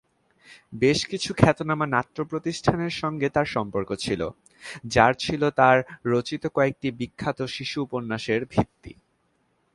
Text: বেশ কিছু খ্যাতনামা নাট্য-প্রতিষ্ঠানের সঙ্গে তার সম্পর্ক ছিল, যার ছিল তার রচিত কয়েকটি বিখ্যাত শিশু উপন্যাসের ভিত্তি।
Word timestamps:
বেশ 0.73 0.99
কিছু 1.05 1.33
খ্যাতনামা 1.37 1.85
নাট্য-প্রতিষ্ঠানের 1.85 2.93
সঙ্গে 3.01 3.27
তার 3.29 3.45
সম্পর্ক 3.45 3.89
ছিল, 3.95 4.21
যার 4.85 5.13
ছিল 5.13 5.41
তার 5.49 5.77
রচিত 6.05 6.43
কয়েকটি 6.47 6.87
বিখ্যাত 6.91 7.39
শিশু 7.47 7.77
উপন্যাসের 7.81 8.41
ভিত্তি। 8.45 8.93